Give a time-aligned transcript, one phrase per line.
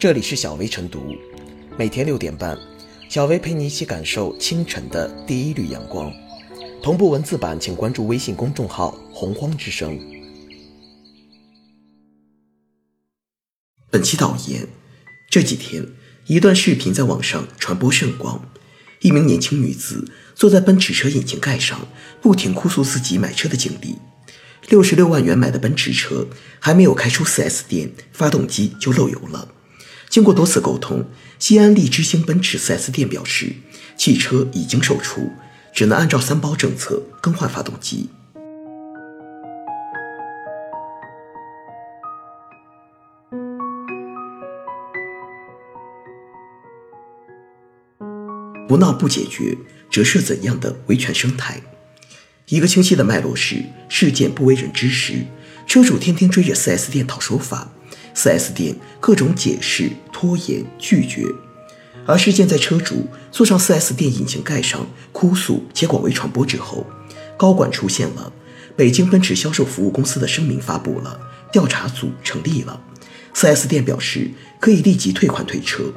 [0.00, 1.14] 这里是小薇晨读，
[1.76, 2.58] 每天六点半，
[3.10, 6.10] 小薇陪你一起感受清晨的第一缕阳光。
[6.82, 10.00] 同步文字版，请关注微信公众号“洪荒之声”。
[13.92, 14.66] 本期导言：
[15.30, 15.86] 这几天，
[16.28, 18.50] 一段视频在网上传播甚广，
[19.02, 21.86] 一名年轻女子坐在奔驰车引擎盖上，
[22.22, 23.96] 不停哭诉自己买车的经历。
[24.70, 26.26] 六十六万元买的奔驰车，
[26.58, 29.56] 还没有开出 4S 店，发动机就漏油了。
[30.10, 31.04] 经过多次沟通，
[31.38, 33.52] 西安利之星奔驰 4S 店表示，
[33.96, 35.30] 汽车已经售出，
[35.72, 38.10] 只能按照三包政策更换发动机。
[48.66, 49.56] 不闹不解决，
[49.88, 51.60] 折射怎样的维权生态？
[52.48, 55.26] 一个清晰的脉络是：事件不为人知时，
[55.68, 57.70] 车主天天追着 4S 店讨说法
[58.14, 61.26] ，4S 店各种解释、拖延、拒绝。
[62.06, 66.86] 而事件在车主坐上 4S 店引擎盖上哭诉且广为传播之后，
[67.36, 68.32] 高管出现了，
[68.76, 71.20] 北京奔驰销售服务公司的声明发布了，
[71.52, 72.80] 调查组成立了
[73.34, 75.92] ，4S 店表示可以立即退款退车，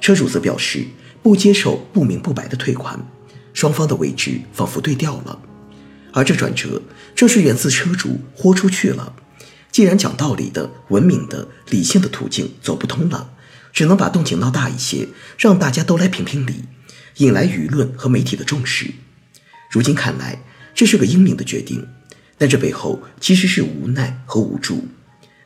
[0.00, 0.86] 车主则表示
[1.22, 2.98] 不接受不明不白的退款，
[3.52, 5.38] 双方的位置仿佛对调了。
[6.12, 6.82] 而这转折，
[7.14, 9.14] 正是源自车主豁出去了。
[9.72, 13.32] 既然讲道理的、文明的、理性的途径走不通了，
[13.72, 16.66] 只能把动静闹大一些，让大家都来评评理，
[17.16, 18.92] 引来舆论和媒体的重视。
[19.70, 20.42] 如今看来，
[20.74, 21.88] 这是个英明的决定，
[22.36, 24.86] 但这背后其实是无奈和无助。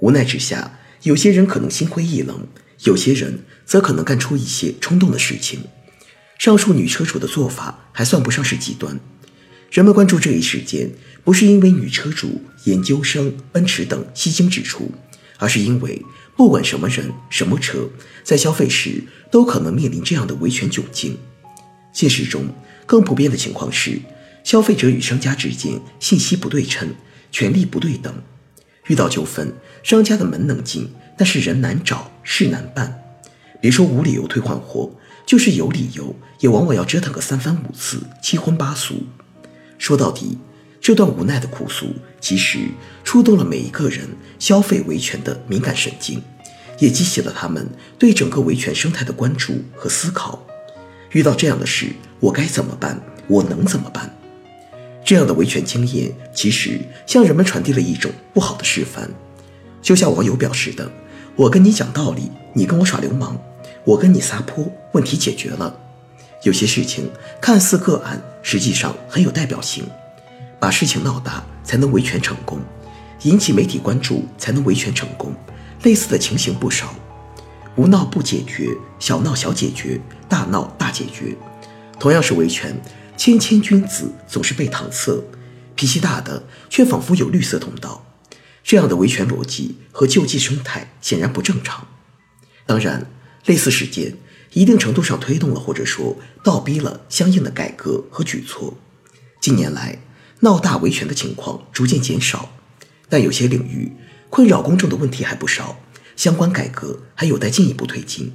[0.00, 2.46] 无奈之下，有些人可能心灰意冷，
[2.84, 5.64] 有些人则可能干出一些冲动的事情。
[6.38, 9.00] 上述女车主的做法还算不上是极端。
[9.70, 10.90] 人们关注这一事件，
[11.22, 14.90] 不是因为女车主、研究生、奔驰等吸睛指出，
[15.38, 16.04] 而是因为
[16.36, 17.88] 不管什么人、什么车，
[18.24, 21.16] 在消费时都可能面临这样的维权窘境。
[21.92, 22.46] 现实中，
[22.84, 24.00] 更普遍的情况是，
[24.42, 26.88] 消费者与商家之间信息不对称，
[27.30, 28.12] 权利不对等。
[28.88, 29.54] 遇到纠纷，
[29.84, 33.00] 商家的门能进，但是人难找，事难办。
[33.60, 34.90] 别说无理由退换货，
[35.24, 39.04] 就是有理由，也往往要折腾个三番五次、七荤八素。
[39.80, 40.36] 说到底，
[40.78, 41.86] 这段无奈的哭诉，
[42.20, 42.58] 其实
[43.02, 44.06] 触动了每一个人
[44.38, 46.22] 消费维权的敏感神经，
[46.78, 47.66] 也激起了他们
[47.98, 50.44] 对整个维权生态的关注和思考。
[51.12, 51.86] 遇到这样的事，
[52.20, 53.00] 我该怎么办？
[53.26, 54.14] 我能怎么办？
[55.02, 59.10] 这样的维权经验，其实向人们传递了一种不好的示范。
[59.80, 60.92] 就像网友表示的
[61.36, 63.34] ：“我跟你讲道理，你跟我耍流氓；
[63.86, 65.74] 我跟你撒泼，问题解决了。”
[66.44, 69.84] 有些事情看似个案，实际上很有代表性。
[70.58, 72.60] 把事情闹大才能维权成功，
[73.22, 75.34] 引起媒体关注才能维权成功。
[75.84, 76.94] 类似的情形不少。
[77.76, 78.68] 无闹不解决，
[78.98, 81.34] 小闹小解决，大闹大解决。
[81.98, 82.78] 同样是维权，
[83.16, 85.24] 谦谦君子总是被搪塞，
[85.74, 88.04] 脾气大的却仿佛有绿色通道。
[88.62, 91.86] 这样的维权逻辑和救济生态显然不正常。
[92.66, 93.06] 当然，
[93.46, 94.18] 类似事件。
[94.52, 98.76] 一定程度上推动了或者说倒逼了相应的改革和举措。
[99.40, 99.98] 近年来，
[100.40, 102.52] 闹大维权的情况逐渐减少，
[103.08, 103.92] 但有些领域
[104.28, 105.80] 困扰公众的问题还不少，
[106.16, 108.32] 相关改革还有待进一步推进。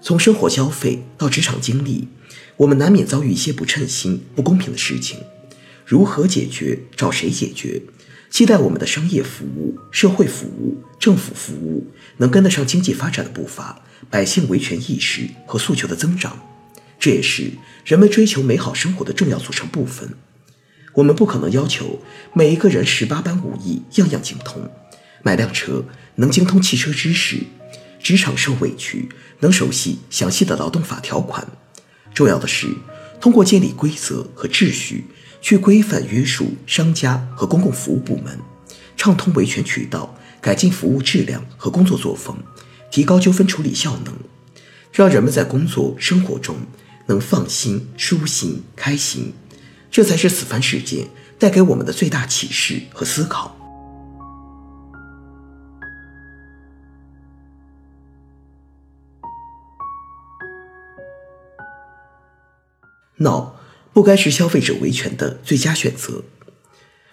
[0.00, 2.08] 从生活消费到职场经历，
[2.58, 5.18] 我们难免遭遇一些不称心、不公平的事情。
[5.84, 6.80] 如何解决？
[6.96, 7.82] 找谁解决？
[8.30, 11.86] 期待我们的商业服务、社会服务、政府服务
[12.18, 13.82] 能跟得上经济发展的步伐。
[14.10, 16.38] 百姓维权意识和诉求的增长，
[17.00, 17.50] 这也是
[17.84, 20.14] 人们追求美好生活的重要组成部分。
[20.94, 22.00] 我们不可能要求
[22.32, 24.70] 每一个人十八般武艺样样精通，
[25.22, 25.84] 买辆车
[26.14, 27.38] 能精通汽车知识，
[28.00, 29.08] 职场受委屈
[29.40, 31.46] 能熟悉详细的劳动法条款。
[32.14, 32.68] 重要的是，
[33.20, 35.04] 通过建立规则和秩序，
[35.40, 38.38] 去规范约束商家和公共服务部门，
[38.96, 42.36] 畅通维权渠道，改进服务质量和工作作风。
[42.90, 44.14] 提高纠纷处理效能，
[44.92, 46.56] 让人们在工作生活中
[47.06, 49.34] 能放心、舒心、开心，
[49.90, 51.06] 这才是此番事件
[51.38, 53.54] 带给我们的最大启示和思考。
[63.18, 63.54] 闹
[63.98, 66.22] 不该是消费者维权的最佳选择。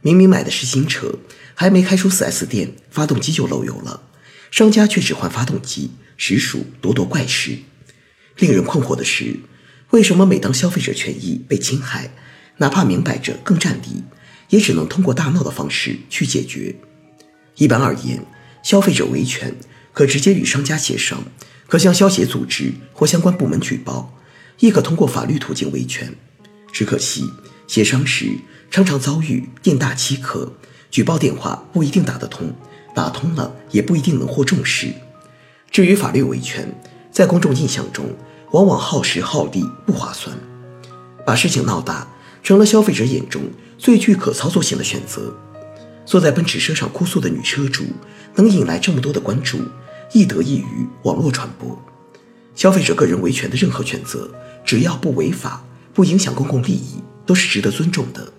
[0.00, 1.18] 明明买的是新车，
[1.56, 4.02] 还没开出 4S 店，发动机就漏油了。
[4.52, 7.58] 商家却只换发动机，实属咄咄怪事。
[8.36, 9.40] 令人困惑的是，
[9.90, 12.12] 为什么每当消费者权益被侵害，
[12.58, 14.04] 哪怕明摆着更占理，
[14.50, 16.76] 也只能通过大闹的方式去解决？
[17.56, 18.24] 一般而言，
[18.62, 19.56] 消费者维权
[19.92, 21.24] 可直接与商家协商，
[21.66, 24.16] 可向消协组织或相关部门举报，
[24.60, 26.14] 亦可通过法律途径维权。
[26.72, 27.30] 只可惜，
[27.66, 28.38] 协商时
[28.70, 30.52] 常常遭遇店大欺客，
[30.90, 32.52] 举报电话不一定打得通，
[32.94, 34.92] 打通了也不一定能获重视。
[35.70, 36.72] 至于法律维权，
[37.10, 38.14] 在公众印象中，
[38.52, 40.36] 往往耗时耗力不划算，
[41.26, 42.08] 把事情闹大，
[42.42, 43.42] 成了消费者眼中
[43.76, 45.34] 最具可操作性的选择。
[46.06, 47.84] 坐在奔驰车上哭诉的女车主，
[48.36, 49.58] 能引来这么多的关注，
[50.12, 51.78] 亦得益于网络传播。
[52.54, 54.30] 消费者个人维权的任何选择，
[54.64, 55.62] 只要不违法。
[55.98, 58.32] 不影响公共利益都是值得尊重的。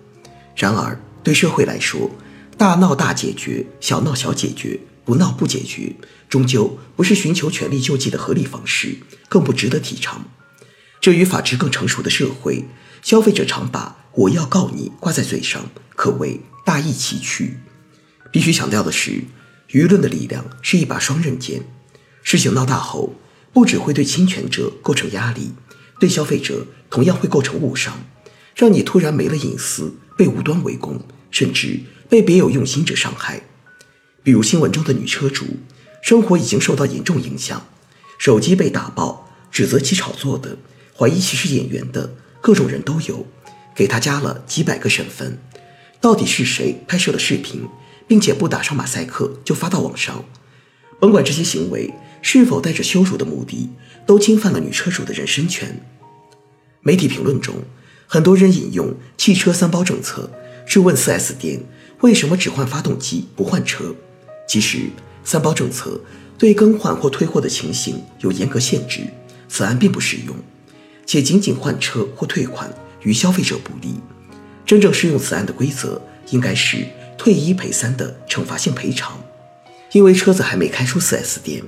[0.56, 2.10] 然而，对社会来说，
[2.56, 5.94] 大闹大解决，小闹小解决，不闹不解决，
[6.26, 10.24] 终究不是寻求权力救济的合理方式，更不值得提倡。
[11.02, 12.64] 这与法治更成熟的社会，
[13.02, 17.58] 消费者常把“我要告你”挂在嘴上，可谓大异其趣。
[18.32, 19.24] 必须强调的是，
[19.72, 21.64] 舆论的力量是一把双刃剑。
[22.22, 23.16] 事情闹大后，
[23.52, 25.52] 不只会对侵权者构成压力。
[25.98, 28.04] 对消费者同样会构成误伤，
[28.54, 31.00] 让你突然没了隐私，被无端围攻，
[31.30, 33.42] 甚至被别有用心者伤害。
[34.22, 35.46] 比如新闻中的女车主，
[36.02, 37.68] 生活已经受到严重影响，
[38.18, 40.58] 手机被打爆，指责其炒作的，
[40.96, 43.26] 怀疑其是演员的，各种人都有，
[43.74, 45.38] 给她加了几百个身份，
[46.00, 47.68] 到底是谁拍摄了视频，
[48.08, 50.24] 并且不打上马赛克就发到网上？
[50.98, 53.70] 甭管这些行为是否带着羞辱的目的，
[54.04, 55.80] 都侵犯了女车主的人身权。
[56.82, 57.56] 媒体评论中，
[58.06, 60.30] 很多人引用汽车三包政策，
[60.66, 61.60] 质问 4S 店
[62.00, 63.94] 为什么只换发动机不换车。
[64.48, 64.78] 其实，
[65.22, 66.00] 三包政策
[66.38, 69.02] 对更换或退货的情形有严格限制，
[69.48, 70.34] 此案并不适用，
[71.04, 72.72] 且仅仅换车或退款
[73.02, 73.94] 与消费者不利。
[74.64, 76.00] 真正适用此案的规则，
[76.30, 76.86] 应该是
[77.18, 79.20] 退一赔三的惩罚性赔偿。
[79.92, 81.62] 因为车子还没开出 4S 店，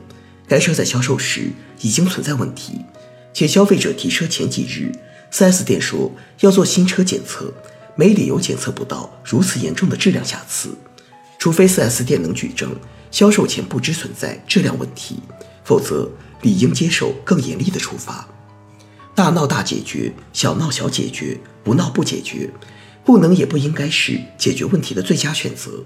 [0.49, 1.51] 该车在销售时
[1.81, 2.81] 已经存在问题，
[3.33, 4.93] 且消费者提车前几日
[5.33, 7.53] ，4S 店说要做新车检测，
[7.97, 10.77] 没理由检测不到如此严重的质量瑕疵，
[11.39, 12.75] 除非 4S 店能举证
[13.11, 15.17] 销售前不知存在质量问题，
[15.65, 16.11] 否则
[16.43, 18.29] 理应接受更严厉的处罚。
[19.15, 22.51] 大闹大解决，小闹小解决，不闹不解决，
[23.05, 25.85] 不能也不应该是解决问题的最佳选择。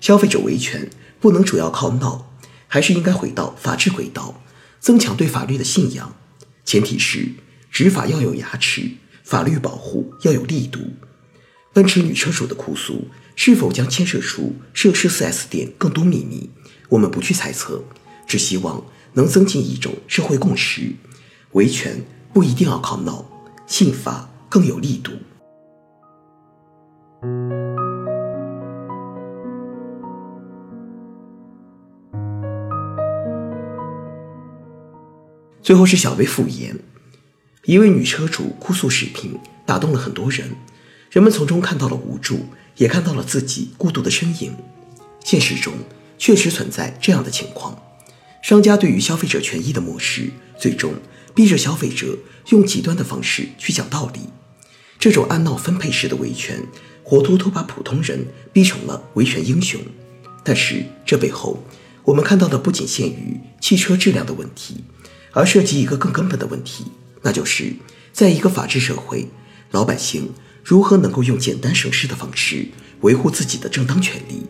[0.00, 0.88] 消费者维权。
[1.22, 2.32] 不能主要靠闹，
[2.66, 4.42] 还是应该回到法治轨道，
[4.80, 6.16] 增强对法律的信仰。
[6.64, 7.28] 前提是
[7.70, 8.90] 执法要有牙齿，
[9.24, 10.80] 法律保护要有力度。
[11.72, 16.50] 奔驰女车主的哭诉是否将牵涉出涉事 4S 店更多秘密？
[16.90, 17.82] 我们不去猜测，
[18.26, 20.92] 只希望能增进一种社会共识：
[21.52, 23.24] 维权不一定要靠闹，
[23.66, 25.12] 信法更有力度。
[35.62, 36.76] 最后是小薇复言，
[37.66, 40.56] 一位女车主哭诉视频打动了很多人，
[41.08, 44.56] 人们从中看到了无助，也看到了自己孤独的身影。
[45.24, 45.72] 现实中
[46.18, 47.80] 确实存在这样的情况，
[48.42, 50.94] 商家对于消费者权益的漠视，最终
[51.32, 52.18] 逼着消费者
[52.48, 54.22] 用极端的方式去讲道理。
[54.98, 56.60] 这种按闹分配式的维权，
[57.04, 59.80] 活脱脱把普通人逼成了维权英雄。
[60.42, 61.62] 但是这背后，
[62.02, 64.82] 我们看到的不仅限于汽车质量的问题。
[65.32, 66.84] 而涉及一个更根本的问题，
[67.22, 67.74] 那就是
[68.12, 69.28] 在一个法治社会，
[69.70, 70.30] 老百姓
[70.62, 72.68] 如何能够用简单省事的方式
[73.00, 74.42] 维护自己的正当权利？